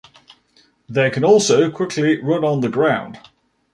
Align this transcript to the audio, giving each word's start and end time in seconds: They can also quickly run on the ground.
They 0.89 1.11
can 1.11 1.23
also 1.23 1.69
quickly 1.69 2.19
run 2.23 2.43
on 2.43 2.61
the 2.61 2.69
ground. 2.69 3.19